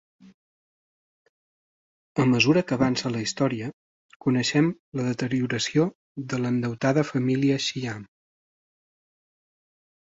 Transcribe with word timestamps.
A 2.23 2.25
mesura 2.31 2.63
que 2.71 2.75
avança 2.81 3.11
la 3.17 3.21
història, 3.25 3.69
coneixem 4.27 4.71
la 5.01 5.07
deterioració 5.11 5.87
de 6.33 6.41
l'endeutada 6.45 7.07
família 7.15 7.63
Shyam. 7.69 8.07